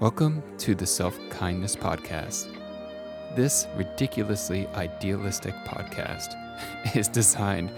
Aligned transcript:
Welcome 0.00 0.42
to 0.56 0.74
the 0.74 0.86
Self 0.86 1.20
Kindness 1.28 1.76
Podcast. 1.76 2.46
This 3.36 3.66
ridiculously 3.76 4.66
idealistic 4.68 5.52
podcast 5.66 6.34
is 6.96 7.06
designed 7.06 7.70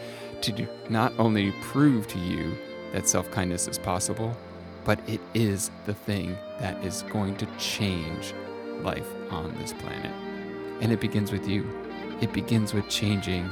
to 0.42 0.68
not 0.88 1.12
only 1.18 1.50
prove 1.62 2.06
to 2.06 2.20
you 2.20 2.56
that 2.92 3.08
self 3.08 3.28
kindness 3.32 3.66
is 3.66 3.76
possible, 3.76 4.36
but 4.84 5.00
it 5.08 5.20
is 5.34 5.72
the 5.84 5.94
thing 5.94 6.38
that 6.60 6.80
is 6.84 7.02
going 7.10 7.36
to 7.38 7.46
change 7.58 8.34
life 8.82 9.08
on 9.30 9.52
this 9.58 9.72
planet. 9.72 10.12
And 10.80 10.92
it 10.92 11.00
begins 11.00 11.32
with 11.32 11.48
you. 11.48 11.68
It 12.20 12.32
begins 12.32 12.72
with 12.72 12.88
changing 12.88 13.46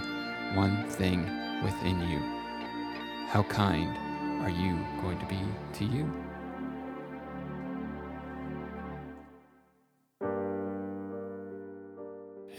one 0.54 0.88
thing 0.90 1.22
within 1.64 2.08
you. 2.08 2.20
How 3.30 3.42
kind 3.48 3.98
are 4.44 4.48
you 4.48 4.78
going 5.02 5.18
to 5.18 5.26
be 5.26 5.40
to 5.72 5.84
you? 5.84 6.08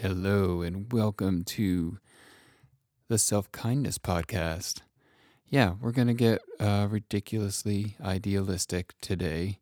Hello, 0.02 0.62
and 0.62 0.92
welcome 0.92 1.44
to 1.44 2.00
the 3.06 3.18
Self 3.18 3.52
Kindness 3.52 3.98
Podcast. 3.98 4.80
Yeah, 5.48 5.74
we're 5.80 5.92
going 5.92 6.08
to 6.08 6.12
get 6.12 6.42
uh, 6.58 6.88
ridiculously 6.90 7.94
idealistic 8.02 8.94
today. 9.00 9.60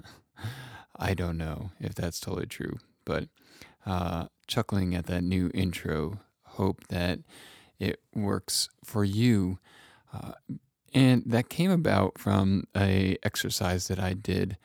I 0.96 1.12
don't 1.12 1.36
know 1.36 1.72
if 1.78 1.94
that's 1.94 2.20
totally 2.20 2.46
true, 2.46 2.78
but 3.04 3.28
uh, 3.84 4.28
chuckling 4.46 4.94
at 4.94 5.04
that 5.08 5.24
new 5.24 5.50
intro, 5.52 6.20
hope 6.44 6.86
that 6.88 7.18
it 7.78 8.00
works 8.14 8.70
for 8.82 9.04
you. 9.04 9.58
Uh, 10.10 10.32
and 10.94 11.22
that 11.26 11.50
came 11.50 11.70
about 11.70 12.16
from 12.16 12.64
a 12.74 13.18
exercise 13.22 13.88
that 13.88 13.98
I 13.98 14.14
did. 14.14 14.56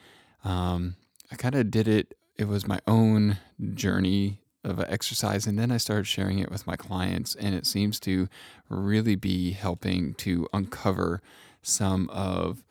Um, 0.45 0.95
I 1.33 1.35
kind 1.35 1.55
of 1.55 1.69
did 1.69 1.89
it. 1.89 2.13
It 2.37 2.47
was 2.47 2.65
my 2.65 2.79
own 2.87 3.39
journey 3.73 4.39
of 4.65 4.79
an 4.79 4.87
exercise 4.89 5.47
and 5.47 5.57
then 5.57 5.71
I 5.71 5.77
started 5.77 6.07
sharing 6.07 6.39
it 6.39 6.51
with 6.51 6.67
my 6.67 6.75
clients 6.75 7.35
and 7.35 7.55
it 7.55 7.65
seems 7.65 7.99
to 8.01 8.27
really 8.69 9.15
be 9.15 9.51
helping 9.51 10.13
to 10.15 10.47
uncover 10.53 11.21
some 11.61 12.09
of 12.09 12.63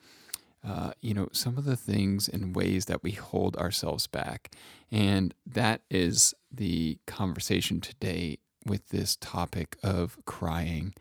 uh, 0.67 0.91
you 1.01 1.13
know 1.13 1.29
some 1.31 1.57
of 1.57 1.65
the 1.65 1.75
things 1.75 2.27
and 2.27 2.55
ways 2.55 2.85
that 2.85 3.03
we 3.03 3.11
hold 3.11 3.55
ourselves 3.57 4.07
back. 4.07 4.51
And 4.91 5.33
that 5.45 5.81
is 5.89 6.33
the 6.51 6.97
conversation 7.05 7.81
today 7.81 8.39
with 8.65 8.89
this 8.89 9.15
topic 9.17 9.77
of 9.83 10.17
crying. 10.25 10.93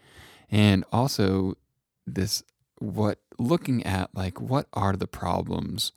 And 0.51 0.85
also 0.93 1.55
this 2.07 2.43
what 2.79 3.21
looking 3.39 3.83
at 3.85 4.15
like 4.15 4.41
what 4.41 4.67
are 4.75 4.95
the 4.95 5.07
problems 5.07 5.93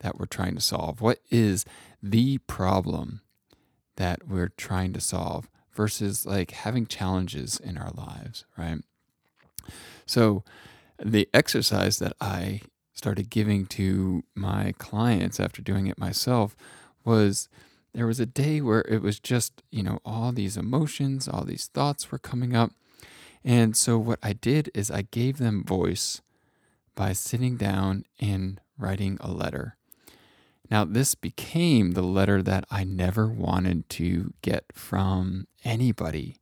that 0.00 0.18
we're 0.18 0.26
trying 0.26 0.54
to 0.56 0.60
solve? 0.60 1.00
What 1.00 1.20
is 1.30 1.64
the 2.02 2.38
problem 2.38 3.22
that 4.00 4.26
we're 4.26 4.48
trying 4.48 4.94
to 4.94 5.00
solve 5.00 5.50
versus 5.74 6.24
like 6.24 6.52
having 6.52 6.86
challenges 6.86 7.60
in 7.60 7.76
our 7.76 7.90
lives, 7.90 8.46
right? 8.56 8.78
So, 10.06 10.42
the 10.98 11.28
exercise 11.34 11.98
that 11.98 12.14
I 12.18 12.62
started 12.94 13.28
giving 13.28 13.66
to 13.66 14.24
my 14.34 14.72
clients 14.78 15.38
after 15.38 15.60
doing 15.60 15.86
it 15.86 15.98
myself 15.98 16.56
was 17.04 17.50
there 17.92 18.06
was 18.06 18.20
a 18.20 18.26
day 18.26 18.62
where 18.62 18.86
it 18.88 19.02
was 19.02 19.20
just, 19.20 19.62
you 19.70 19.82
know, 19.82 20.00
all 20.02 20.32
these 20.32 20.56
emotions, 20.56 21.28
all 21.28 21.44
these 21.44 21.66
thoughts 21.66 22.10
were 22.10 22.18
coming 22.18 22.56
up. 22.56 22.70
And 23.44 23.76
so, 23.76 23.98
what 23.98 24.18
I 24.22 24.32
did 24.32 24.70
is 24.74 24.90
I 24.90 25.02
gave 25.02 25.36
them 25.36 25.62
voice 25.62 26.22
by 26.94 27.12
sitting 27.12 27.58
down 27.58 28.04
and 28.18 28.62
writing 28.78 29.18
a 29.20 29.30
letter. 29.30 29.76
Now, 30.70 30.84
this 30.84 31.14
became 31.14 31.92
the 31.92 32.02
letter 32.02 32.42
that 32.42 32.64
I 32.70 32.84
never 32.84 33.26
wanted 33.26 33.88
to 33.90 34.32
get 34.42 34.66
from 34.72 35.48
anybody. 35.64 36.36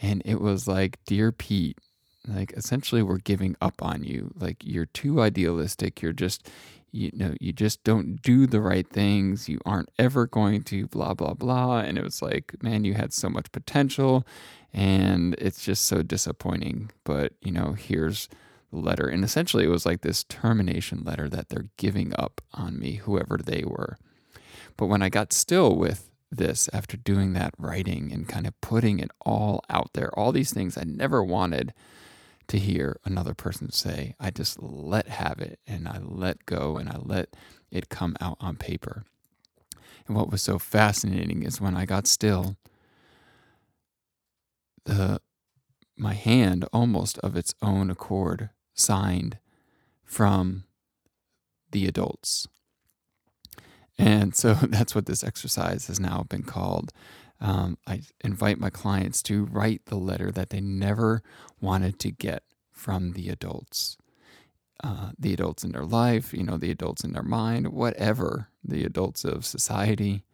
And 0.00 0.22
it 0.24 0.40
was 0.40 0.68
like, 0.68 0.98
Dear 1.04 1.32
Pete, 1.32 1.78
like 2.26 2.52
essentially 2.52 3.02
we're 3.02 3.18
giving 3.18 3.56
up 3.60 3.82
on 3.82 4.04
you. 4.04 4.32
Like 4.36 4.58
you're 4.64 4.86
too 4.86 5.20
idealistic. 5.20 6.00
You're 6.00 6.12
just, 6.12 6.48
you 6.92 7.10
know, 7.12 7.34
you 7.40 7.52
just 7.52 7.82
don't 7.84 8.22
do 8.22 8.46
the 8.46 8.60
right 8.60 8.88
things. 8.88 9.48
You 9.48 9.60
aren't 9.66 9.90
ever 9.98 10.26
going 10.26 10.62
to 10.64 10.86
blah, 10.86 11.14
blah, 11.14 11.34
blah. 11.34 11.78
And 11.80 11.98
it 11.98 12.04
was 12.04 12.22
like, 12.22 12.54
man, 12.62 12.84
you 12.84 12.94
had 12.94 13.12
so 13.12 13.28
much 13.28 13.50
potential 13.50 14.24
and 14.72 15.34
it's 15.38 15.64
just 15.64 15.86
so 15.86 16.02
disappointing. 16.02 16.90
But, 17.02 17.32
you 17.40 17.50
know, 17.50 17.72
here's, 17.72 18.28
letter. 18.70 19.06
And 19.06 19.24
essentially, 19.24 19.64
it 19.64 19.68
was 19.68 19.86
like 19.86 20.00
this 20.00 20.24
termination 20.24 21.02
letter 21.04 21.28
that 21.28 21.48
they're 21.48 21.68
giving 21.76 22.12
up 22.18 22.40
on 22.52 22.78
me, 22.78 22.96
whoever 22.96 23.38
they 23.38 23.62
were. 23.64 23.96
But 24.76 24.86
when 24.86 25.02
I 25.02 25.08
got 25.08 25.32
still 25.32 25.76
with 25.76 26.10
this 26.30 26.68
after 26.72 26.96
doing 26.96 27.32
that 27.34 27.54
writing 27.58 28.12
and 28.12 28.28
kind 28.28 28.46
of 28.46 28.60
putting 28.60 28.98
it 28.98 29.10
all 29.24 29.62
out 29.70 29.90
there, 29.94 30.16
all 30.18 30.32
these 30.32 30.52
things 30.52 30.76
I 30.76 30.84
never 30.84 31.22
wanted 31.22 31.72
to 32.48 32.58
hear 32.58 32.98
another 33.04 33.34
person 33.34 33.70
say, 33.70 34.14
I 34.20 34.30
just 34.30 34.62
let 34.62 35.08
have 35.08 35.38
it 35.40 35.60
and 35.66 35.88
I 35.88 35.98
let 36.02 36.44
go 36.46 36.76
and 36.76 36.88
I 36.88 36.98
let 36.98 37.36
it 37.70 37.88
come 37.88 38.16
out 38.20 38.36
on 38.40 38.56
paper. 38.56 39.04
And 40.06 40.16
what 40.16 40.30
was 40.30 40.42
so 40.42 40.58
fascinating 40.58 41.42
is 41.42 41.60
when 41.60 41.76
I 41.76 41.86
got 41.86 42.06
still, 42.06 42.56
the 44.84 45.20
my 45.96 46.14
hand 46.14 46.64
almost 46.72 47.18
of 47.18 47.36
its 47.36 47.54
own 47.62 47.90
accord 47.90 48.50
signed 48.74 49.38
from 50.04 50.64
the 51.70 51.86
adults. 51.86 52.48
And 53.98 54.34
so 54.34 54.54
that's 54.62 54.94
what 54.94 55.06
this 55.06 55.24
exercise 55.24 55.86
has 55.86 56.00
now 56.00 56.24
been 56.28 56.42
called. 56.42 56.92
Um, 57.40 57.78
I 57.86 58.02
invite 58.22 58.58
my 58.58 58.70
clients 58.70 59.22
to 59.24 59.44
write 59.44 59.86
the 59.86 59.96
letter 59.96 60.30
that 60.30 60.50
they 60.50 60.60
never 60.60 61.22
wanted 61.60 61.98
to 62.00 62.10
get 62.10 62.42
from 62.70 63.12
the 63.12 63.28
adults. 63.28 63.96
Uh, 64.82 65.10
the 65.18 65.32
adults 65.32 65.64
in 65.64 65.72
their 65.72 65.84
life, 65.84 66.32
you 66.32 66.42
know, 66.42 66.56
the 66.56 66.70
adults 66.70 67.04
in 67.04 67.12
their 67.12 67.22
mind, 67.22 67.68
whatever, 67.68 68.48
the 68.62 68.84
adults 68.84 69.24
of 69.24 69.44
society. 69.44 70.24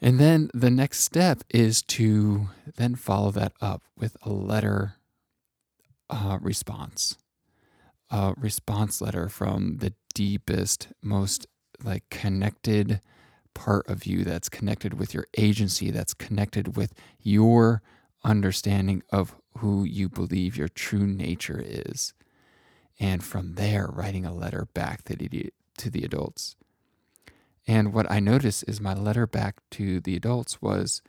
And 0.00 0.18
then 0.18 0.50
the 0.54 0.70
next 0.70 1.00
step 1.00 1.42
is 1.50 1.82
to 1.82 2.48
then 2.76 2.94
follow 2.94 3.30
that 3.32 3.52
up 3.60 3.82
with 3.96 4.16
a 4.22 4.30
letter 4.30 4.94
uh, 6.08 6.38
response, 6.40 7.18
a 8.10 8.34
response 8.36 9.00
letter 9.00 9.28
from 9.28 9.76
the 9.78 9.92
deepest, 10.14 10.88
most 11.02 11.46
like 11.82 12.08
connected 12.10 13.00
part 13.54 13.88
of 13.88 14.06
you 14.06 14.24
that's 14.24 14.48
connected 14.48 14.94
with 14.94 15.12
your 15.12 15.26
agency, 15.36 15.90
that's 15.90 16.14
connected 16.14 16.76
with 16.76 16.94
your 17.20 17.82
understanding 18.24 19.02
of 19.10 19.34
who 19.58 19.84
you 19.84 20.08
believe 20.08 20.56
your 20.56 20.68
true 20.68 21.06
nature 21.06 21.62
is. 21.62 22.14
And 22.98 23.22
from 23.22 23.54
there, 23.54 23.86
writing 23.86 24.24
a 24.24 24.34
letter 24.34 24.66
back 24.72 25.04
to 25.04 25.16
the, 25.16 25.52
to 25.78 25.90
the 25.90 26.04
adults. 26.04 26.56
And 27.70 27.92
what 27.92 28.10
I 28.10 28.18
noticed 28.18 28.64
is 28.66 28.80
my 28.80 28.94
letter 28.94 29.28
back 29.28 29.60
to 29.70 30.00
the 30.00 30.16
adults 30.16 30.60
was 30.60 31.02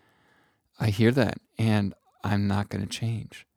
I 0.80 0.92
hear 0.92 1.10
that 1.10 1.40
and 1.58 1.96
I'm 2.24 2.48
not 2.48 2.70
going 2.70 2.84
to 2.84 2.88
change. 2.88 3.48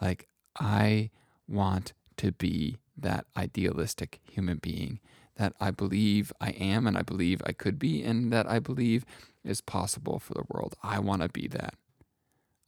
Like, 0.00 0.28
I 0.60 1.10
want 1.48 1.94
to 2.18 2.30
be 2.30 2.76
that 2.96 3.26
idealistic 3.36 4.20
human 4.22 4.58
being 4.58 5.00
that 5.34 5.52
I 5.58 5.72
believe 5.72 6.32
I 6.40 6.50
am 6.50 6.86
and 6.86 6.96
I 6.96 7.02
believe 7.02 7.42
I 7.44 7.50
could 7.50 7.76
be 7.76 8.04
and 8.04 8.32
that 8.32 8.48
I 8.48 8.60
believe 8.60 9.04
is 9.44 9.60
possible 9.60 10.20
for 10.20 10.34
the 10.34 10.44
world. 10.48 10.76
I 10.80 11.00
want 11.00 11.22
to 11.22 11.28
be 11.28 11.48
that. 11.48 11.74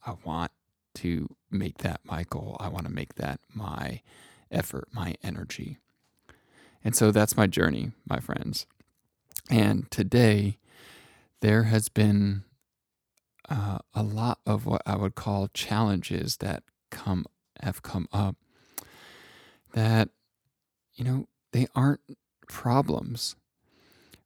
I 0.05 0.15
want 0.25 0.51
to 0.95 1.29
make 1.49 1.77
that 1.77 2.01
my 2.03 2.23
goal. 2.23 2.57
I 2.59 2.67
want 2.67 2.87
to 2.87 2.91
make 2.91 3.15
that 3.15 3.39
my 3.53 4.01
effort, 4.51 4.89
my 4.91 5.15
energy. 5.23 5.77
And 6.83 6.93
so 6.93 7.09
that's 7.11 7.37
my 7.37 7.47
journey, 7.47 7.93
my 8.05 8.19
friends. 8.19 8.67
And 9.49 9.89
today, 9.91 10.57
there 11.41 11.63
has 11.63 11.89
been 11.89 12.43
uh, 13.49 13.79
a 13.93 14.03
lot 14.03 14.39
of 14.45 14.65
what 14.65 14.81
I 14.85 14.97
would 14.97 15.15
call 15.15 15.47
challenges 15.53 16.37
that 16.37 16.63
come 16.91 17.25
have 17.61 17.81
come 17.81 18.07
up 18.13 18.35
that, 19.73 20.09
you 20.95 21.03
know, 21.03 21.27
they 21.53 21.67
aren't 21.75 22.01
problems. 22.47 23.35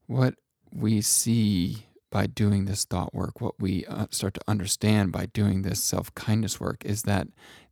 What 0.07 0.35
we 0.73 1.01
see 1.01 1.85
by 2.09 2.27
doing 2.27 2.65
this 2.65 2.83
thought 2.83 3.13
work, 3.13 3.39
what 3.39 3.59
we 3.59 3.85
uh, 3.85 4.07
start 4.11 4.33
to 4.35 4.41
understand 4.47 5.11
by 5.11 5.27
doing 5.27 5.61
this 5.61 5.81
self 5.81 6.13
kindness 6.13 6.59
work 6.59 6.83
is 6.85 7.03
that 7.03 7.27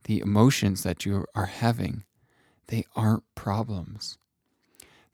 the 0.06 0.19
emotions 0.19 0.84
that 0.84 1.06
you 1.06 1.25
are 1.36 1.45
having, 1.45 2.04
they 2.68 2.86
aren't 2.95 3.24
problems. 3.36 4.18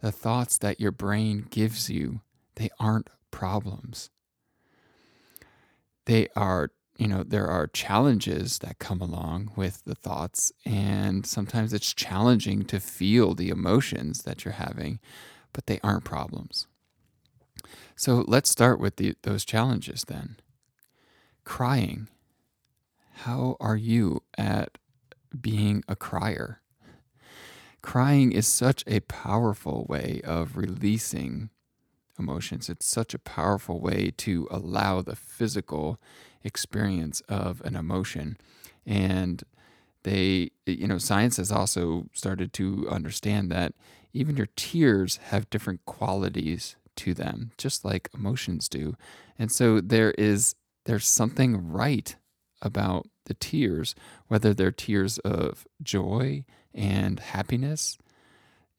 The 0.01 0.11
thoughts 0.11 0.57
that 0.59 0.79
your 0.79 0.91
brain 0.91 1.47
gives 1.49 1.89
you, 1.89 2.21
they 2.55 2.69
aren't 2.79 3.09
problems. 3.31 4.09
They 6.05 6.27
are 6.35 6.71
you 6.97 7.09
know, 7.09 7.23
there 7.23 7.47
are 7.47 7.67
challenges 7.67 8.59
that 8.59 8.79
come 8.79 9.01
along 9.01 9.51
with 9.57 9.83
the 9.83 9.95
thoughts, 9.95 10.53
and 10.65 11.25
sometimes 11.25 11.73
it's 11.73 11.93
challenging 11.93 12.63
to 12.65 12.79
feel 12.79 13.33
the 13.33 13.49
emotions 13.49 14.23
that 14.23 14.45
you're 14.45 14.53
having. 14.53 14.99
but 15.53 15.67
they 15.67 15.79
aren't 15.81 16.03
problems. 16.03 16.67
So 17.95 18.25
let's 18.27 18.49
start 18.49 18.77
with 18.77 18.97
the, 18.97 19.15
those 19.23 19.45
challenges 19.45 20.03
then. 20.05 20.35
Crying. 21.45 22.09
How 23.19 23.55
are 23.61 23.77
you 23.77 24.23
at 24.37 24.77
being 25.39 25.83
a 25.87 25.95
crier? 25.95 26.59
Crying 27.81 28.33
is 28.33 28.47
such 28.47 28.83
a 28.85 28.99
powerful 29.01 29.85
way 29.87 30.19
of 30.25 30.57
releasing 30.57 31.51
emotions. 32.19 32.69
It's 32.69 32.85
such 32.85 33.13
a 33.13 33.19
powerful 33.19 33.79
way 33.79 34.12
to 34.17 34.47
allow 34.51 35.01
the 35.01 35.15
physical 35.15 36.00
experience 36.44 37.21
of 37.27 37.62
an 37.65 37.75
emotion. 37.75 38.38
And 38.85 39.44
they, 40.03 40.51
you 40.65 40.88
know, 40.88 41.00
science 41.00 41.38
has 41.38 41.51
also 41.51 42.06
started 42.13 42.53
to 42.53 42.88
understand 42.89 43.51
that 43.51 43.73
even 44.13 44.38
your 44.38 44.47
tears 44.56 45.17
have 45.29 45.50
different 45.50 45.83
qualities 45.85 46.75
to 46.97 47.13
them, 47.13 47.51
just 47.57 47.83
like 47.83 48.09
emotions 48.13 48.69
do. 48.69 48.95
And 49.38 49.51
so 49.51 49.81
there 49.81 50.12
is 50.12 50.56
there's 50.85 51.07
something 51.07 51.71
right 51.71 52.15
about 52.62 53.07
the 53.25 53.33
tears, 53.33 53.95
whether 54.27 54.53
they're 54.53 54.71
tears 54.71 55.17
of 55.19 55.67
joy 55.81 56.45
and 56.73 57.19
happiness. 57.19 57.97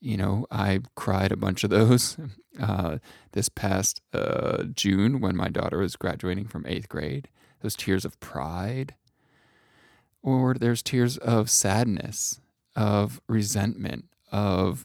You 0.00 0.16
know, 0.16 0.46
I 0.50 0.80
cried 0.94 1.32
a 1.32 1.36
bunch 1.36 1.64
of 1.64 1.70
those 1.70 2.16
uh, 2.60 2.98
this 3.32 3.48
past 3.48 4.00
uh, 4.12 4.64
June 4.74 5.20
when 5.20 5.36
my 5.36 5.48
daughter 5.48 5.78
was 5.78 5.96
graduating 5.96 6.46
from 6.46 6.66
eighth 6.66 6.88
grade. 6.88 7.28
Those 7.62 7.76
tears 7.76 8.04
of 8.04 8.20
pride, 8.20 8.94
or 10.22 10.54
there's 10.54 10.82
tears 10.82 11.16
of 11.18 11.50
sadness, 11.50 12.40
of 12.76 13.20
resentment, 13.28 14.06
of 14.30 14.84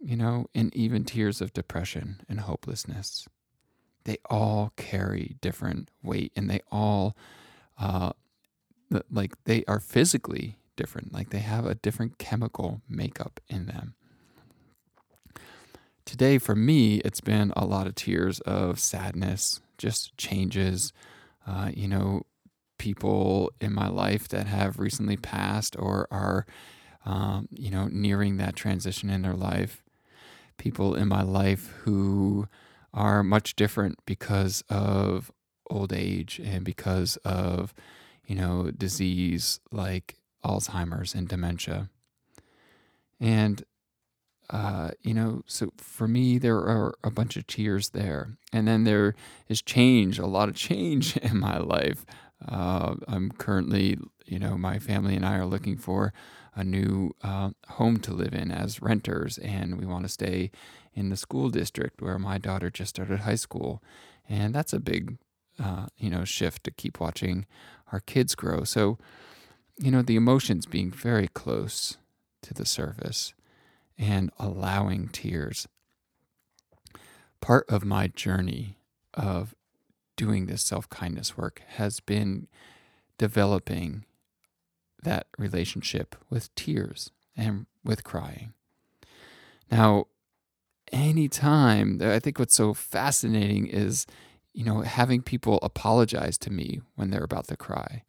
you 0.00 0.16
know, 0.16 0.46
and 0.54 0.74
even 0.74 1.04
tears 1.04 1.40
of 1.40 1.52
depression 1.52 2.22
and 2.28 2.40
hopelessness. 2.40 3.28
They 4.04 4.16
all 4.30 4.72
carry 4.76 5.36
different 5.40 5.90
weight 6.02 6.32
and 6.34 6.48
they 6.48 6.60
all, 6.72 7.16
uh, 7.78 8.12
like, 9.10 9.34
they 9.44 9.62
are 9.68 9.78
physically 9.78 10.56
different. 10.74 11.12
Like, 11.12 11.30
they 11.30 11.40
have 11.40 11.66
a 11.66 11.74
different 11.74 12.18
chemical 12.18 12.80
makeup 12.88 13.40
in 13.48 13.66
them. 13.66 13.94
Today, 16.10 16.38
for 16.38 16.56
me, 16.56 16.96
it's 17.04 17.20
been 17.20 17.52
a 17.56 17.64
lot 17.64 17.86
of 17.86 17.94
tears 17.94 18.40
of 18.40 18.80
sadness, 18.80 19.60
just 19.78 20.18
changes, 20.18 20.92
uh, 21.46 21.70
you 21.72 21.86
know, 21.86 22.26
people 22.78 23.52
in 23.60 23.72
my 23.72 23.86
life 23.86 24.26
that 24.26 24.48
have 24.48 24.80
recently 24.80 25.16
passed 25.16 25.76
or 25.78 26.08
are, 26.10 26.46
um, 27.06 27.46
you 27.52 27.70
know, 27.70 27.86
nearing 27.92 28.38
that 28.38 28.56
transition 28.56 29.08
in 29.08 29.22
their 29.22 29.34
life 29.34 29.84
people 30.58 30.96
in 30.96 31.06
my 31.06 31.22
life 31.22 31.72
who 31.84 32.48
are 32.92 33.22
much 33.22 33.54
different 33.54 33.96
because 34.04 34.64
of 34.68 35.30
old 35.70 35.92
age 35.92 36.40
and 36.44 36.64
because 36.64 37.16
of, 37.18 37.72
you 38.26 38.34
know, 38.34 38.72
disease 38.72 39.60
like 39.70 40.16
Alzheimer's 40.44 41.14
and 41.14 41.28
dementia. 41.28 41.88
And, 43.20 43.62
uh, 44.50 44.90
you 45.02 45.14
know, 45.14 45.42
so 45.46 45.72
for 45.76 46.08
me, 46.08 46.36
there 46.36 46.58
are 46.58 46.94
a 47.04 47.10
bunch 47.10 47.36
of 47.36 47.46
tears 47.46 47.90
there. 47.90 48.36
And 48.52 48.66
then 48.66 48.82
there 48.84 49.14
is 49.48 49.62
change, 49.62 50.18
a 50.18 50.26
lot 50.26 50.48
of 50.48 50.56
change 50.56 51.16
in 51.16 51.38
my 51.38 51.58
life. 51.58 52.04
Uh, 52.46 52.96
I'm 53.06 53.30
currently, 53.30 53.98
you 54.26 54.38
know, 54.38 54.58
my 54.58 54.78
family 54.78 55.14
and 55.14 55.24
I 55.24 55.36
are 55.36 55.46
looking 55.46 55.76
for 55.76 56.12
a 56.54 56.64
new 56.64 57.14
uh, 57.22 57.50
home 57.68 57.98
to 58.00 58.12
live 58.12 58.34
in 58.34 58.50
as 58.50 58.82
renters, 58.82 59.38
and 59.38 59.78
we 59.78 59.86
want 59.86 60.04
to 60.04 60.08
stay 60.08 60.50
in 60.94 61.10
the 61.10 61.16
school 61.16 61.48
district 61.48 62.02
where 62.02 62.18
my 62.18 62.38
daughter 62.38 62.70
just 62.70 62.90
started 62.90 63.20
high 63.20 63.36
school, 63.36 63.82
and 64.28 64.52
that's 64.52 64.72
a 64.72 64.80
big, 64.80 65.18
uh, 65.62 65.86
you 65.96 66.10
know, 66.10 66.24
shift 66.24 66.64
to 66.64 66.72
keep 66.72 66.98
watching 66.98 67.46
our 67.92 68.00
kids 68.00 68.34
grow. 68.34 68.64
So, 68.64 68.98
you 69.78 69.92
know, 69.92 70.02
the 70.02 70.16
emotions 70.16 70.66
being 70.66 70.90
very 70.90 71.28
close 71.28 71.98
to 72.42 72.52
the 72.52 72.66
surface 72.66 73.32
and 74.00 74.30
allowing 74.38 75.08
tears. 75.08 75.68
Part 77.40 77.66
of 77.68 77.84
my 77.84 78.08
journey 78.08 78.78
of 79.14 79.54
doing 80.16 80.46
this 80.46 80.62
self 80.62 80.88
kindness 80.88 81.36
work 81.36 81.62
has 81.76 82.00
been 82.00 82.48
developing 83.18 84.04
that 85.02 85.26
relationship 85.38 86.16
with 86.30 86.54
tears 86.54 87.10
and 87.36 87.66
with 87.84 88.02
crying. 88.02 88.54
Now, 89.70 90.06
anytime, 90.92 92.00
I 92.02 92.18
think 92.18 92.38
what's 92.38 92.54
so 92.54 92.74
fascinating 92.74 93.66
is, 93.66 94.06
you 94.52 94.64
know, 94.64 94.80
having 94.80 95.22
people 95.22 95.58
apologize 95.62 96.36
to 96.38 96.50
me 96.50 96.80
when 96.96 97.10
they're 97.10 97.24
about 97.24 97.48
to 97.48 97.56
cry. 97.56 98.02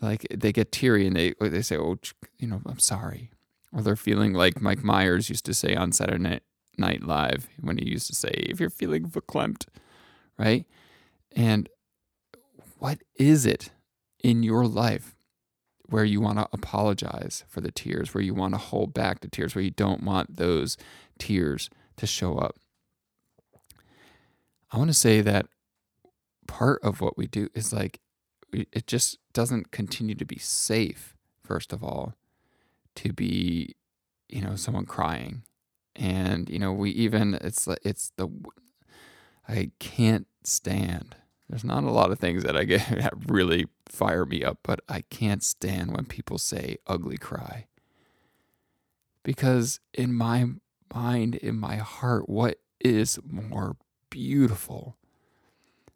Like 0.00 0.26
they 0.30 0.52
get 0.52 0.72
teary 0.72 1.06
and 1.06 1.16
they 1.16 1.34
they 1.40 1.62
say, 1.62 1.76
"Oh, 1.76 1.96
you 2.38 2.48
know, 2.48 2.60
I'm 2.66 2.80
sorry," 2.80 3.30
or 3.74 3.82
they're 3.82 3.96
feeling 3.96 4.32
like 4.32 4.62
Mike 4.62 4.84
Myers 4.84 5.28
used 5.28 5.44
to 5.46 5.54
say 5.54 5.74
on 5.74 5.92
Saturday 5.92 6.40
Night 6.78 7.02
Live 7.02 7.48
when 7.60 7.78
he 7.78 7.90
used 7.90 8.06
to 8.06 8.14
say, 8.14 8.30
"If 8.30 8.60
you're 8.60 8.70
feeling 8.70 9.08
verklempt," 9.08 9.66
right? 10.38 10.64
And 11.32 11.68
what 12.78 13.02
is 13.16 13.44
it 13.44 13.70
in 14.22 14.42
your 14.42 14.66
life 14.66 15.14
where 15.88 16.04
you 16.04 16.20
want 16.20 16.38
to 16.38 16.48
apologize 16.52 17.44
for 17.46 17.60
the 17.60 17.70
tears, 17.70 18.14
where 18.14 18.22
you 18.22 18.34
want 18.34 18.54
to 18.54 18.58
hold 18.58 18.94
back 18.94 19.20
the 19.20 19.28
tears, 19.28 19.54
where 19.54 19.64
you 19.64 19.70
don't 19.70 20.02
want 20.02 20.36
those 20.36 20.76
tears 21.18 21.68
to 21.96 22.06
show 22.06 22.38
up. 22.38 22.56
I 24.70 24.78
want 24.78 24.90
to 24.90 24.94
say 24.94 25.20
that 25.20 25.46
part 26.46 26.80
of 26.82 27.00
what 27.00 27.18
we 27.18 27.26
do 27.26 27.48
is 27.54 27.72
like, 27.72 28.00
it 28.52 28.86
just 28.86 29.18
doesn't 29.32 29.70
continue 29.72 30.14
to 30.14 30.24
be 30.24 30.38
safe, 30.38 31.14
first 31.42 31.72
of 31.72 31.84
all, 31.84 32.14
to 32.96 33.12
be, 33.12 33.74
you 34.28 34.42
know, 34.42 34.56
someone 34.56 34.86
crying. 34.86 35.42
And, 35.96 36.48
you 36.48 36.58
know, 36.58 36.72
we 36.72 36.90
even, 36.90 37.34
it's, 37.34 37.66
like 37.66 37.78
it's 37.82 38.12
the, 38.16 38.28
I 39.48 39.70
can't 39.78 40.26
stand 40.42 41.16
there's 41.48 41.64
not 41.64 41.84
a 41.84 41.90
lot 41.90 42.10
of 42.10 42.18
things 42.18 42.42
that 42.42 42.56
I 42.56 42.64
get 42.64 42.88
that 42.90 43.12
really 43.26 43.66
fire 43.86 44.24
me 44.24 44.42
up, 44.42 44.58
but 44.62 44.80
I 44.88 45.02
can't 45.02 45.42
stand 45.42 45.94
when 45.94 46.06
people 46.06 46.38
say 46.38 46.78
ugly 46.86 47.16
cry. 47.16 47.66
Because 49.22 49.80
in 49.92 50.12
my 50.14 50.46
mind, 50.92 51.36
in 51.36 51.56
my 51.56 51.76
heart, 51.76 52.28
what 52.28 52.58
is 52.80 53.18
more 53.24 53.76
beautiful 54.10 54.96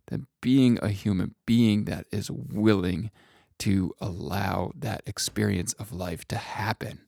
than 0.06 0.26
being 0.40 0.78
a 0.80 0.88
human 0.88 1.34
being 1.44 1.84
that 1.84 2.06
is 2.10 2.30
willing 2.30 3.10
to 3.58 3.94
allow 4.00 4.72
that 4.76 5.02
experience 5.06 5.72
of 5.74 5.92
life 5.92 6.26
to 6.28 6.36
happen? 6.36 7.00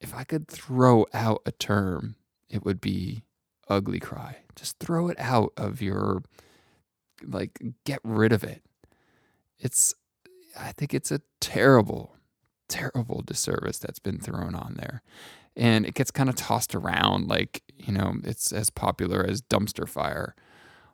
If 0.00 0.14
I 0.14 0.24
could 0.24 0.48
throw 0.48 1.06
out 1.14 1.42
a 1.46 1.52
term, 1.52 2.16
it 2.48 2.64
would 2.64 2.80
be 2.80 3.24
ugly 3.68 4.00
cry. 4.00 4.38
Just 4.54 4.78
throw 4.78 5.08
it 5.08 5.18
out 5.18 5.52
of 5.56 5.80
your 5.80 6.22
like 7.22 7.58
get 7.84 8.00
rid 8.04 8.32
of 8.32 8.44
it. 8.44 8.62
It's 9.58 9.94
I 10.58 10.72
think 10.72 10.94
it's 10.94 11.10
a 11.10 11.20
terrible 11.40 12.14
terrible 12.68 13.22
disservice 13.24 13.78
that's 13.78 13.98
been 13.98 14.18
thrown 14.18 14.54
on 14.54 14.74
there. 14.78 15.02
And 15.56 15.86
it 15.86 15.94
gets 15.94 16.10
kind 16.10 16.28
of 16.28 16.34
tossed 16.34 16.74
around 16.74 17.28
like, 17.28 17.62
you 17.76 17.92
know, 17.92 18.14
it's 18.24 18.52
as 18.52 18.70
popular 18.70 19.24
as 19.24 19.42
dumpster 19.42 19.88
fire. 19.88 20.34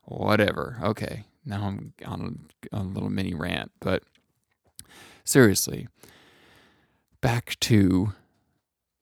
Whatever. 0.04 0.78
Okay. 0.82 1.24
Now 1.44 1.64
I'm 1.64 1.94
on 2.04 2.38
a, 2.72 2.80
a 2.80 2.82
little 2.82 3.10
mini 3.10 3.34
rant, 3.34 3.72
but 3.80 4.02
seriously, 5.24 5.88
back 7.20 7.56
to 7.60 8.12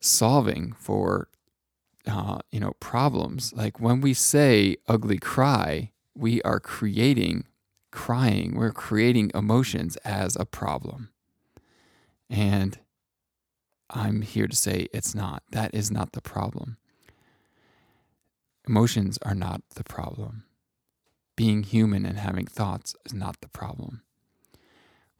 solving 0.01 0.73
for 0.73 1.29
uh, 2.07 2.39
you 2.51 2.61
know 2.61 2.75
problems. 2.81 3.53
Like 3.55 3.81
when 3.81 4.01
we 4.01 4.15
say 4.15 4.77
ugly 4.87 5.19
cry 5.19 5.93
we 6.19 6.43
are 6.43 6.59
creating 6.59 7.45
crying. 7.91 8.55
We're 8.57 8.73
creating 8.73 9.31
emotions 9.35 9.97
as 9.99 10.37
a 10.37 10.45
problem. 10.45 11.11
And 12.29 12.79
i'm 13.91 14.21
here 14.21 14.47
to 14.47 14.57
say 14.57 14.89
it's 14.93 15.15
not. 15.15 15.43
That 15.51 15.75
is 15.75 15.91
not 15.91 16.13
the 16.13 16.21
problem. 16.21 16.77
Emotions 18.69 19.19
are 19.23 19.35
not 19.35 19.63
the 19.77 19.85
problem 19.85 20.45
being 21.39 21.63
human 21.63 22.05
and 22.05 22.19
having 22.19 22.47
thoughts 22.47 22.95
is 23.07 23.15
not 23.15 23.41
the 23.41 23.49
problem 23.49 24.03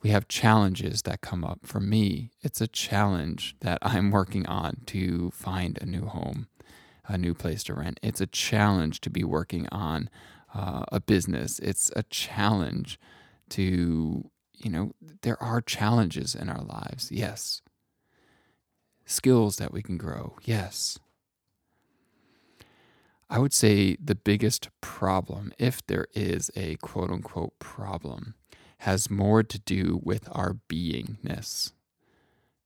we 0.01 0.11
have 0.11 0.29
challenges 0.29 1.03
that 1.03 1.21
come 1.21 1.43
up. 1.45 1.59
For 1.65 1.81
me, 1.81 2.31
it's 2.41 2.61
a 2.61 2.69
challenge 2.69 3.57
that 3.63 3.79
I'm 3.83 4.13
working 4.13 4.47
on 4.47 4.83
to 4.87 5.33
find 5.33 5.77
a 5.81 5.87
new 5.87 6.07
home 6.07 6.47
a 7.09 7.19
new 7.19 7.35
place 7.35 7.63
to 7.65 7.75
rent. 7.75 7.99
It's 8.03 8.21
a 8.21 8.27
challenge 8.27 9.01
to 9.01 9.11
be 9.11 9.25
working 9.25 9.67
on 9.73 10.11
uh, 10.55 10.85
a 10.93 11.01
business. 11.01 11.59
It's 11.59 11.91
a 11.97 12.03
challenge 12.05 13.01
to, 13.51 14.31
you 14.53 14.71
know, 14.71 14.93
there 15.23 15.43
are 15.43 15.61
challenges 15.61 16.35
in 16.35 16.49
our 16.49 16.63
lives, 16.63 17.11
yes. 17.11 17.63
Skills 19.07 19.57
that 19.57 19.73
we 19.73 19.83
can 19.83 19.97
grow, 19.97 20.37
yes. 20.45 20.99
I 23.31 23.39
would 23.39 23.53
say 23.53 23.97
the 24.03 24.15
biggest 24.15 24.69
problem, 24.81 25.53
if 25.59 25.87
there 25.87 26.07
is 26.15 26.51
a 26.57 26.77
quote 26.77 27.11
unquote 27.11 27.59
problem, 27.59 28.35
has 28.79 29.11
more 29.11 29.43
to 29.43 29.59
do 29.59 30.01
with 30.03 30.29
our 30.33 30.57
beingness. 30.69 31.73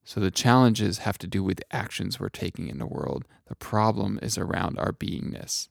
So 0.05 0.21
the 0.21 0.31
challenges 0.31 0.99
have 0.99 1.19
to 1.19 1.27
do 1.27 1.43
with 1.43 1.63
actions 1.71 2.21
we're 2.21 2.29
taking 2.29 2.69
in 2.69 2.79
the 2.79 2.87
world. 2.87 3.25
The 3.47 3.55
problem 3.55 4.19
is 4.23 4.37
around 4.37 4.79
our 4.79 4.93
beingness. 4.93 5.69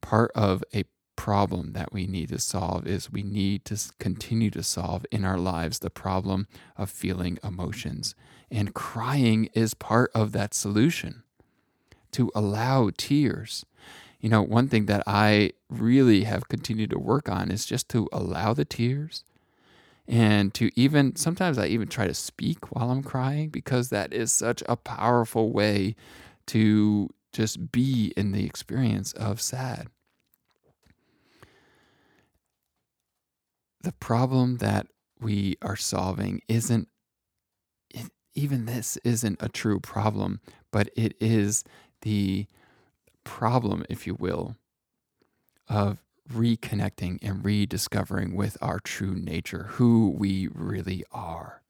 Part 0.00 0.30
of 0.34 0.62
a 0.74 0.84
problem 1.16 1.72
that 1.72 1.92
we 1.92 2.06
need 2.06 2.28
to 2.28 2.38
solve 2.38 2.86
is 2.86 3.10
we 3.10 3.24
need 3.24 3.64
to 3.64 3.76
continue 3.98 4.50
to 4.50 4.62
solve 4.62 5.04
in 5.10 5.24
our 5.24 5.38
lives 5.38 5.80
the 5.80 5.90
problem 5.90 6.46
of 6.76 6.90
feeling 6.90 7.38
emotions. 7.42 8.14
And 8.50 8.74
crying 8.74 9.48
is 9.52 9.74
part 9.74 10.10
of 10.14 10.32
that 10.32 10.54
solution 10.54 11.24
to 12.12 12.30
allow 12.34 12.90
tears. 12.96 13.66
You 14.20 14.28
know, 14.28 14.42
one 14.42 14.68
thing 14.68 14.86
that 14.86 15.04
I 15.06 15.52
really 15.70 16.24
have 16.24 16.48
continued 16.48 16.90
to 16.90 16.98
work 16.98 17.28
on 17.28 17.50
is 17.50 17.64
just 17.64 17.88
to 17.90 18.08
allow 18.12 18.52
the 18.52 18.64
tears 18.64 19.24
and 20.08 20.54
to 20.54 20.70
even 20.74 21.14
sometimes 21.16 21.58
I 21.58 21.66
even 21.66 21.86
try 21.86 22.06
to 22.06 22.14
speak 22.14 22.74
while 22.74 22.90
I'm 22.90 23.02
crying 23.02 23.50
because 23.50 23.90
that 23.90 24.12
is 24.12 24.32
such 24.32 24.62
a 24.66 24.74
powerful 24.74 25.52
way 25.52 25.94
to 26.46 27.10
just 27.32 27.70
be 27.70 28.14
in 28.16 28.32
the 28.32 28.46
experience 28.46 29.12
of 29.12 29.40
sad. 29.40 29.88
The 33.82 33.92
problem 33.92 34.56
that 34.56 34.86
we 35.20 35.58
are 35.60 35.76
solving 35.76 36.40
isn't 36.48 36.88
even 38.34 38.66
this 38.66 38.96
isn't 38.98 39.42
a 39.42 39.48
true 39.48 39.80
problem, 39.80 40.40
but 40.70 40.88
it 40.96 41.14
is 41.20 41.64
the 42.02 42.46
problem, 43.28 43.84
if 43.90 44.06
you 44.06 44.14
will, 44.14 44.56
of 45.68 46.02
reconnecting 46.32 47.18
and 47.20 47.44
rediscovering 47.44 48.34
with 48.34 48.56
our 48.62 48.80
true 48.80 49.14
nature, 49.14 49.64
who 49.72 50.08
we 50.08 50.48
really 50.50 51.04
are. 51.12 51.60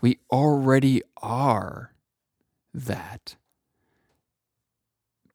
We 0.00 0.18
already 0.30 1.02
are 1.22 1.92
that 2.74 3.36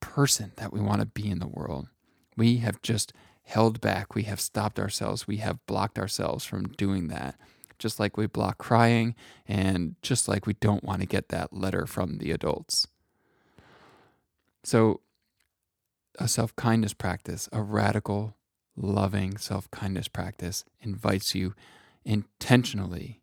person 0.02 0.52
that 0.58 0.74
we 0.74 0.82
want 0.82 1.00
to 1.00 1.08
be 1.08 1.30
in 1.30 1.40
the 1.40 1.48
world. 1.48 1.88
We 2.36 2.58
have 2.58 2.82
just 2.82 3.14
held 3.44 3.80
back. 3.80 4.14
We 4.14 4.24
have 4.24 4.42
stopped 4.42 4.80
ourselves. 4.80 5.28
We 5.28 5.38
have 5.38 5.66
blocked 5.66 5.98
ourselves 5.98 6.44
from 6.44 6.68
doing 6.68 7.08
that. 7.08 7.40
Just 7.80 8.02
like 8.02 8.18
we 8.18 8.28
block 8.28 8.58
crying, 8.58 9.16
and 9.48 9.96
just 10.02 10.28
like 10.28 10.46
we 10.46 10.54
don't 10.54 10.84
want 10.84 11.02
to 11.02 11.08
get 11.08 11.30
that 11.30 11.54
letter 11.54 11.88
from 11.88 12.18
the 12.18 12.32
adults. 12.32 12.86
So, 14.64 15.02
a 16.20 16.28
self 16.28 16.56
kindness 16.56 16.94
practice, 16.94 17.50
a 17.52 17.62
radical, 17.62 18.36
loving 18.76 19.38
self 19.38 19.70
kindness 19.72 20.08
practice, 20.08 20.64
invites 20.82 21.36
you 21.36 21.54
intentionally, 22.04 23.22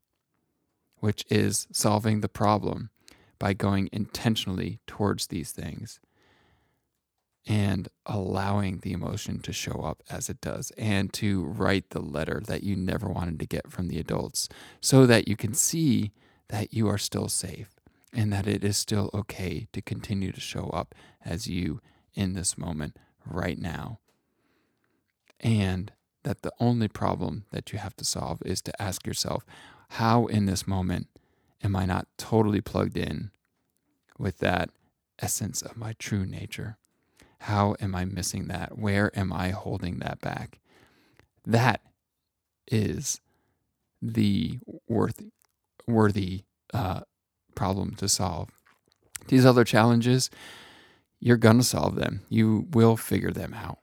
which 0.99 1.25
is 1.29 1.67
solving 1.73 2.21
the 2.21 2.29
problem 2.29 2.91
by 3.39 3.53
going 3.53 3.89
intentionally 3.93 4.81
towards 4.87 5.29
these 5.29 5.53
things 5.53 6.01
and 7.47 7.89
allowing 8.05 8.81
the 8.81 8.93
emotion 8.93 9.41
to 9.41 9.53
show 9.53 9.81
up 9.81 10.03
as 10.11 10.29
it 10.29 10.41
does 10.41 10.71
and 10.77 11.13
to 11.15 11.45
write 11.45 11.91
the 11.91 12.01
letter 12.01 12.43
that 12.47 12.63
you 12.63 12.77
never 12.77 13.09
wanted 13.09 13.41
to 13.41 13.47
get 13.47 13.71
from 13.71 13.89
the 13.89 13.99
adults 13.99 14.49
so 14.81 15.07
that 15.07 15.27
you 15.27 15.35
can 15.35 15.55
see 15.55 16.13
that 16.49 16.75
you 16.75 16.89
are 16.89 16.99
still 16.99 17.29
safe 17.29 17.79
and 18.13 18.33
that 18.33 18.47
it 18.47 18.63
is 18.63 18.77
still 18.77 19.11
okay 19.15 19.67
to 19.73 19.81
continue 19.81 20.31
to 20.31 20.41
show 20.41 20.69
up 20.71 20.95
as 21.25 21.47
you 21.47 21.81
in 22.19 22.33
this 22.33 22.59
moment 22.59 22.97
right 23.25 23.59
now. 23.59 24.01
And 25.39 25.93
that 26.25 26.43
the 26.43 26.53
only 26.59 26.89
problem 26.89 27.45
that 27.53 27.73
you 27.73 27.79
have 27.79 27.95
to 27.97 28.05
solve 28.05 28.43
is 28.45 28.61
to 28.63 28.83
ask 28.83 29.07
yourself, 29.07 29.47
how 29.91 30.27
in 30.27 30.47
this 30.47 30.67
moment 30.67 31.07
am 31.63 31.77
I 31.77 31.87
not 31.87 32.09
totally 32.19 32.61
plugged 32.61 32.99
in 32.99 33.31
with 34.19 34.39
that 34.39 34.71
essence 35.21 35.63
of 35.63 35.77
my 35.77 35.95
true 36.01 36.27
nature? 36.27 36.77
How 37.43 37.77
am 37.81 37.95
I 37.95 38.05
missing 38.05 38.49
that? 38.49 38.77
Where 38.77 39.17
am 39.17 39.33
I 39.33 39.51
holding 39.51 40.01
that 40.01 40.21
back? 40.21 40.59
That 41.47 41.81
is 42.67 43.21
the 44.03 44.59
worth, 44.89 45.23
worthy 45.87 46.43
uh, 46.75 47.03
problem 47.55 47.95
to 47.95 48.09
solve. 48.09 48.51
These 49.29 49.47
other 49.47 49.65
challenges, 49.65 50.31
you're 51.21 51.37
going 51.37 51.59
to 51.59 51.65
solve 51.65 51.97
them. 51.97 52.23
You 52.29 52.67
will 52.73 52.97
figure 52.97 53.33
them 53.33 53.55
out. 53.55 53.79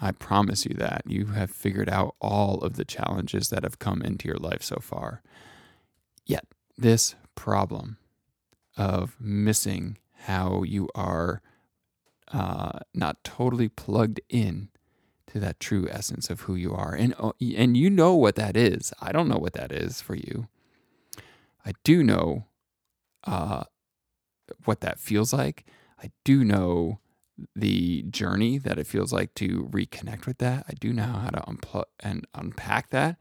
I 0.00 0.10
promise 0.12 0.64
you 0.66 0.74
that. 0.78 1.02
You 1.06 1.26
have 1.26 1.50
figured 1.50 1.88
out 1.88 2.16
all 2.20 2.58
of 2.62 2.74
the 2.74 2.84
challenges 2.84 3.50
that 3.50 3.62
have 3.62 3.78
come 3.78 4.02
into 4.02 4.26
your 4.26 4.38
life 4.38 4.62
so 4.62 4.76
far. 4.80 5.22
Yet, 6.26 6.44
this 6.76 7.14
problem 7.36 7.98
of 8.76 9.16
missing 9.20 9.98
how 10.24 10.62
you 10.64 10.88
are 10.94 11.40
uh, 12.32 12.80
not 12.94 13.22
totally 13.22 13.68
plugged 13.68 14.20
in 14.28 14.70
to 15.28 15.38
that 15.38 15.60
true 15.60 15.86
essence 15.90 16.30
of 16.30 16.42
who 16.42 16.54
you 16.54 16.74
are. 16.74 16.94
And, 16.94 17.14
uh, 17.18 17.32
and 17.56 17.76
you 17.76 17.88
know 17.88 18.14
what 18.14 18.34
that 18.36 18.56
is. 18.56 18.92
I 19.00 19.12
don't 19.12 19.28
know 19.28 19.38
what 19.38 19.52
that 19.54 19.70
is 19.72 20.00
for 20.00 20.14
you. 20.14 20.48
I 21.64 21.72
do 21.84 22.02
know 22.02 22.46
uh, 23.24 23.64
what 24.64 24.80
that 24.80 24.98
feels 24.98 25.32
like. 25.32 25.64
I 26.02 26.10
do 26.24 26.44
know 26.44 26.98
the 27.54 28.02
journey 28.02 28.58
that 28.58 28.78
it 28.78 28.86
feels 28.86 29.12
like 29.12 29.34
to 29.34 29.68
reconnect 29.70 30.26
with 30.26 30.38
that. 30.38 30.64
I 30.68 30.72
do 30.74 30.92
know 30.92 31.04
how 31.04 31.30
to 31.30 31.40
unplug 31.40 31.84
and 32.00 32.26
unpack 32.34 32.90
that. 32.90 33.16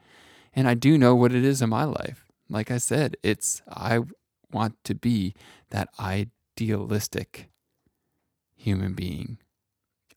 And 0.53 0.67
I 0.67 0.73
do 0.73 0.97
know 0.97 1.15
what 1.15 1.33
it 1.33 1.45
is 1.45 1.61
in 1.61 1.69
my 1.69 1.85
life. 1.85 2.25
Like 2.49 2.71
I 2.71 2.77
said, 2.77 3.15
it's 3.23 3.61
I 3.69 4.01
want 4.51 4.83
to 4.83 4.95
be 4.95 5.33
that 5.69 5.89
idealistic 5.99 7.49
human 8.55 8.93
being. 8.93 9.37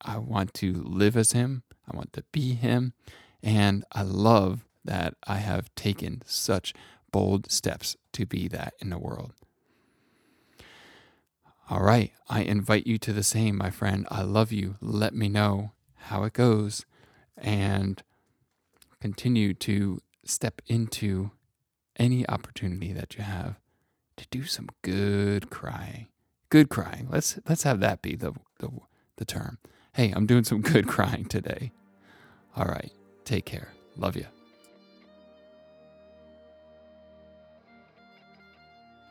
I 0.01 0.19
want 0.19 0.53
to 0.55 0.73
live 0.73 1.17
as 1.17 1.33
him. 1.33 1.63
I 1.91 1.97
want 1.97 2.13
to 2.15 2.25
be 2.33 2.55
him. 2.55 2.95
And 3.43 3.85
I 3.93 4.03
love 4.03 4.67
that 4.85 5.15
I 5.27 5.37
have 5.37 5.75
taken 5.75 6.23
such 6.27 6.75
bold 7.13 7.51
steps 7.51 7.97
to 8.13 8.27
be 8.27 8.49
that 8.49 8.75
in 8.81 8.91
the 8.91 8.99
world. 8.99 9.33
All 11.71 11.81
right, 11.81 12.13
I 12.29 12.43
invite 12.43 12.87
you 12.87 12.99
to 12.99 13.13
the 13.13 13.23
same, 13.23 13.57
my 13.57 13.71
friend. 13.71 14.07
I 14.11 14.21
love 14.21 14.53
you. 14.53 14.77
Let 14.83 15.15
me 15.15 15.31
know 15.31 15.73
how 15.95 16.25
it 16.25 16.35
goes 16.35 16.85
and 17.39 18.03
continue 19.01 19.55
to 19.55 20.03
step 20.25 20.61
into 20.67 21.31
any 21.97 22.29
opportunity 22.29 22.93
that 22.93 23.17
you 23.17 23.25
have 23.25 23.59
to 24.19 24.27
do 24.31 24.45
some 24.45 24.69
good 24.83 25.49
crying. 25.49 26.09
Good 26.51 26.69
crying. 26.69 27.09
Let's 27.11 27.39
let's 27.49 27.63
have 27.63 27.81
that 27.81 28.03
be 28.03 28.15
the 28.15 28.35
the, 28.59 28.69
the 29.17 29.25
term. 29.25 29.57
Hey, 29.95 30.13
I'm 30.15 30.27
doing 30.27 30.45
some 30.45 30.61
good 30.73 30.87
crying 30.87 31.25
today. 31.25 31.73
All 32.57 32.67
right. 32.67 32.93
Take 33.25 33.47
care. 33.47 33.69
Love 33.97 34.17
you. 34.17 34.27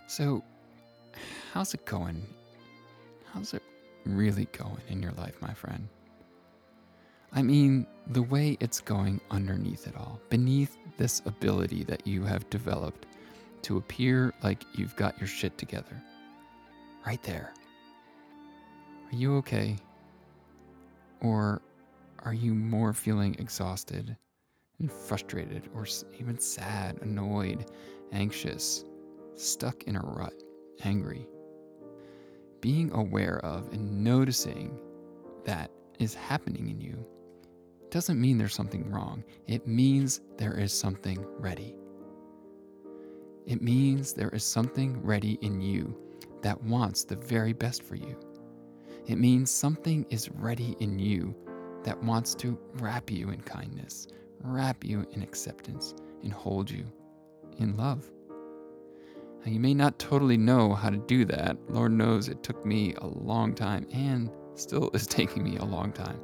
So, 0.05 0.43
how's 1.51 1.73
it 1.73 1.85
going 1.85 2.27
how's 3.33 3.53
it 3.53 3.63
really 4.05 4.45
going 4.51 4.81
in 4.89 5.01
your 5.01 5.11
life, 5.13 5.41
my 5.41 5.53
friend? 5.53 5.87
I 7.31 7.41
mean, 7.41 7.87
the 8.07 8.21
way 8.21 8.57
it's 8.59 8.79
going 8.79 9.19
underneath 9.31 9.87
it 9.87 9.95
all, 9.97 10.19
beneath 10.29 10.77
this 10.97 11.21
ability 11.25 11.83
that 11.85 12.05
you 12.05 12.23
have 12.23 12.47
developed 12.51 13.07
to 13.63 13.77
appear 13.77 14.33
like 14.43 14.63
you've 14.75 14.95
got 14.95 15.17
your 15.19 15.27
shit 15.27 15.57
together. 15.57 16.01
Right 17.07 17.23
there. 17.23 17.53
Are 19.11 19.15
you 19.15 19.35
okay? 19.37 19.77
Or 21.21 21.61
are 22.19 22.33
you 22.33 22.53
more 22.53 22.93
feeling 22.93 23.35
exhausted 23.39 24.15
and 24.79 24.91
frustrated, 24.91 25.69
or 25.73 25.87
even 26.19 26.37
sad, 26.37 26.99
annoyed, 27.01 27.71
anxious, 28.11 28.83
stuck 29.35 29.83
in 29.83 29.95
a 29.95 30.01
rut, 30.01 30.33
angry? 30.83 31.25
Being 32.63 32.89
aware 32.93 33.39
of 33.39 33.67
and 33.73 34.05
noticing 34.05 34.79
that 35.43 35.69
is 35.99 36.15
happening 36.15 36.69
in 36.69 36.79
you 36.79 37.05
doesn't 37.89 38.21
mean 38.21 38.37
there's 38.37 38.55
something 38.55 38.89
wrong. 38.89 39.21
It 39.47 39.67
means 39.67 40.21
there 40.37 40.57
is 40.57 40.71
something 40.71 41.25
ready. 41.39 41.75
It 43.45 43.61
means 43.61 44.13
there 44.13 44.29
is 44.29 44.45
something 44.45 45.03
ready 45.03 45.37
in 45.41 45.59
you 45.59 45.93
that 46.41 46.63
wants 46.63 47.03
the 47.03 47.17
very 47.17 47.51
best 47.51 47.83
for 47.83 47.95
you. 47.95 48.17
It 49.07 49.17
means 49.17 49.51
something 49.51 50.05
is 50.09 50.31
ready 50.31 50.77
in 50.79 50.97
you 50.97 51.35
that 51.83 52.01
wants 52.01 52.33
to 52.35 52.57
wrap 52.75 53.11
you 53.11 53.31
in 53.31 53.41
kindness, 53.41 54.07
wrap 54.39 54.85
you 54.85 55.05
in 55.11 55.21
acceptance, 55.21 55.93
and 56.23 56.31
hold 56.31 56.71
you 56.71 56.85
in 57.59 57.75
love. 57.75 58.09
Now, 59.45 59.51
you 59.51 59.59
may 59.59 59.73
not 59.73 59.99
totally 59.99 60.37
know 60.37 60.73
how 60.73 60.89
to 60.89 60.97
do 60.97 61.25
that. 61.25 61.57
Lord 61.69 61.91
knows 61.91 62.29
it 62.29 62.43
took 62.43 62.65
me 62.65 62.93
a 62.99 63.07
long 63.07 63.53
time 63.53 63.85
and 63.91 64.29
still 64.55 64.89
is 64.93 65.05
taking 65.07 65.43
me 65.43 65.57
a 65.57 65.65
long 65.65 65.91
time 65.91 66.19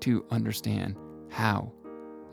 to 0.00 0.24
understand 0.30 0.96
how 1.30 1.72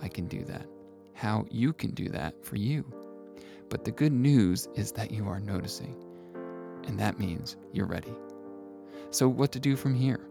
I 0.01 0.10
can 0.10 0.27
do 0.27 0.44
that, 0.46 0.65
how 1.13 1.46
you 1.50 1.72
can 1.72 1.92
do 1.92 2.10
that 2.10 2.44
for 2.44 2.58
you. 2.58 2.86
But 3.70 3.86
the 3.86 3.92
good 3.92 4.12
news 4.12 4.68
is 4.75 4.92
that 4.94 5.12
you 5.12 5.27
are 5.27 5.39
noticing, 5.39 5.96
and 6.86 7.00
that 7.00 7.18
means 7.18 7.56
you're 7.72 7.88
ready. 7.88 8.13
So, 9.12 9.27
what 9.27 9.51
to 9.54 9.60
do 9.60 9.75
from 9.75 9.96
here? 9.96 10.27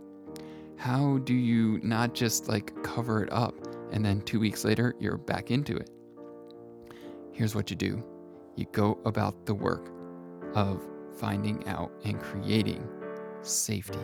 How 0.77 1.19
do 1.19 1.35
you 1.35 1.81
not 1.83 2.15
just 2.15 2.49
like 2.49 2.83
cover 2.83 3.23
it 3.23 3.33
up 3.33 3.55
and 3.91 4.05
then 4.05 4.21
two 4.23 4.39
weeks 4.39 4.65
later 4.65 4.95
you're 5.01 5.17
back 5.17 5.51
into 5.51 5.77
it? 5.77 5.91
Here's 7.33 7.55
what 7.55 7.71
you 7.71 7.77
do 7.77 8.05
you 8.57 8.67
go 8.73 8.99
about 9.05 9.47
the 9.47 9.55
work 9.55 9.91
of 10.55 10.83
finding 11.19 11.67
out 11.69 11.93
and 12.05 12.21
creating 12.21 12.87
safety, 13.43 13.99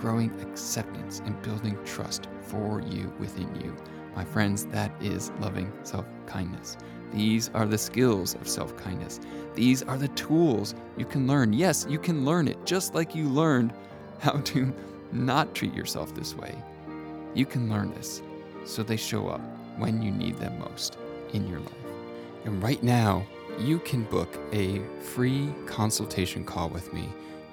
growing 0.00 0.30
acceptance, 0.40 1.20
and 1.24 1.40
building 1.42 1.78
trust 1.84 2.28
for 2.40 2.80
you 2.80 3.12
within 3.18 3.54
you. 3.60 3.76
My 4.14 4.24
friends, 4.24 4.66
that 4.66 4.92
is 5.02 5.30
loving 5.40 5.72
self 5.82 6.06
kindness. 6.26 6.76
These 7.12 7.50
are 7.50 7.66
the 7.66 7.78
skills 7.78 8.34
of 8.34 8.48
self 8.48 8.76
kindness. 8.76 9.20
These 9.54 9.82
are 9.82 9.98
the 9.98 10.08
tools 10.08 10.74
you 10.96 11.04
can 11.04 11.26
learn. 11.26 11.52
Yes, 11.52 11.86
you 11.88 11.98
can 11.98 12.24
learn 12.24 12.48
it 12.48 12.64
just 12.64 12.94
like 12.94 13.14
you 13.14 13.28
learned 13.28 13.72
how 14.20 14.38
to 14.38 14.72
not 15.12 15.54
treat 15.54 15.74
yourself 15.74 16.14
this 16.14 16.34
way. 16.34 16.56
You 17.34 17.46
can 17.46 17.68
learn 17.68 17.92
this 17.94 18.22
so 18.64 18.82
they 18.82 18.96
show 18.96 19.28
up 19.28 19.40
when 19.76 20.02
you 20.02 20.10
need 20.10 20.38
them 20.38 20.58
most 20.58 20.98
in 21.32 21.48
your 21.48 21.60
life. 21.60 21.72
And 22.44 22.62
right 22.62 22.82
now, 22.82 23.26
you 23.58 23.78
can 23.80 24.04
book 24.04 24.38
a 24.52 24.80
free 25.00 25.52
consultation 25.66 26.44
call 26.44 26.68
with 26.68 26.92
me. 26.92 27.08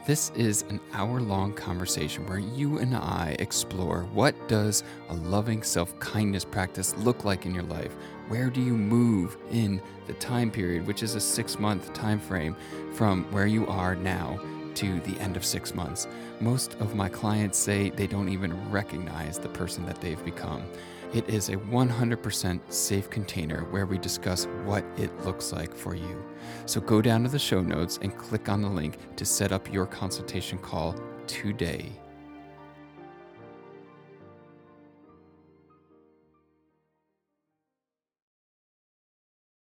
This 0.08 0.32
is 0.36 0.64
an 0.70 0.80
hour-long 0.94 1.54
conversation 1.54 2.26
where 2.26 2.40
you 2.40 2.80
and 2.80 2.96
I 2.96 3.36
explore 3.40 4.04
what 4.14 4.48
does 4.48 4.84
a 5.10 5.14
loving 5.14 5.62
self-kindness 5.62 6.46
practice 6.46 6.98
look 6.98 7.26
like 7.26 7.46
in 7.46 7.54
your 7.54 7.64
life? 7.64 7.96
Where 8.28 8.50
do 8.50 8.62
you 8.62 8.74
move 8.74 9.38
in 9.52 9.82
the 10.08 10.14
time 10.14 10.50
period, 10.50 10.88
which 10.88 11.04
is 11.04 11.16
a 11.16 11.20
6-month 11.20 11.94
time 11.94 12.20
frame 12.20 12.56
from 12.94 13.26
where 13.32 13.48
you 13.48 13.68
are 13.68 13.94
now 13.96 14.40
to 14.76 15.00
the 15.02 15.20
end 15.20 15.36
of 15.38 15.46
6 15.46 15.76
months? 15.76 16.08
Most 16.40 16.76
of 16.76 16.96
my 16.96 17.10
clients 17.10 17.58
say 17.58 17.90
they 17.90 18.08
don't 18.08 18.30
even 18.30 18.72
recognize 18.72 19.38
the 19.38 19.50
person 19.50 19.86
that 19.86 20.02
they've 20.02 20.24
become. 20.26 20.64
It 21.12 21.28
is 21.28 21.50
a 21.50 21.56
100% 21.56 22.72
safe 22.72 23.10
container 23.10 23.62
where 23.72 23.88
we 23.88 23.98
discuss 23.98 24.46
what 24.64 24.86
it 24.96 25.26
looks 25.26 25.52
like 25.52 25.74
for 25.74 25.96
you. 25.96 26.24
So 26.68 26.80
go 26.80 27.02
down 27.02 27.24
to 27.24 27.30
the 27.30 27.40
show 27.40 27.64
notes 27.64 27.98
and 28.04 28.16
click 28.16 28.48
on 28.48 28.62
the 28.62 28.70
link 28.70 29.00
to 29.16 29.26
set 29.26 29.52
up 29.52 29.74
your 29.74 29.88
consultation 29.88 30.60
call 30.60 30.96
today. 31.26 31.92